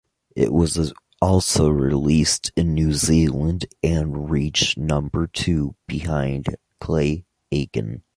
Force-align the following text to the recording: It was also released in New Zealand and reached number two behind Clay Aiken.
It 0.35 0.51
was 0.51 0.93
also 1.21 1.69
released 1.69 2.51
in 2.55 2.73
New 2.73 2.93
Zealand 2.93 3.67
and 3.83 4.31
reached 4.31 4.75
number 4.77 5.27
two 5.27 5.75
behind 5.87 6.55
Clay 6.79 7.23
Aiken. 7.51 8.01